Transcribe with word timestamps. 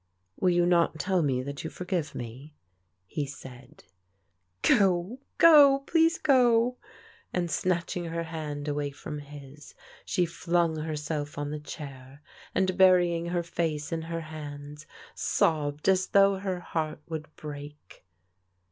"Will 0.39 0.49
you 0.49 0.65
not 0.65 0.97
tell 0.97 1.21
me 1.21 1.43
that 1.43 1.63
you 1.63 1.69
forgive 1.69 2.15
me?" 2.15 2.55
he 3.05 3.27
said" 3.27 3.83
Go— 4.63 5.19
go! 5.37 5.83
please 5.85 6.17
go!" 6.17 6.77
and, 7.35 7.51
snatching 7.51 8.05
her 8.05 8.23
hand 8.23 8.67
away 8.67 8.89
from 8.89 9.19
his, 9.19 9.75
she 10.03 10.25
flimg 10.25 10.83
herself 10.83 11.37
on 11.37 11.51
the 11.51 11.59
chair 11.59 12.23
and, 12.55 12.79
burying 12.79 13.27
her 13.27 13.43
face 13.43 13.91
in 13.91 14.01
her 14.01 14.21
hands, 14.21 14.87
sobbed 15.13 15.87
as 15.87 16.07
though 16.07 16.37
her 16.37 16.59
heart 16.61 17.03
would 17.07 17.27
break. 17.35 18.03